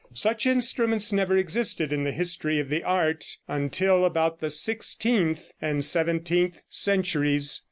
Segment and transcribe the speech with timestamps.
[0.15, 5.85] Such instruments never existed in the history of the art until about the sixteenth and
[5.85, 7.59] seventeenth centuries.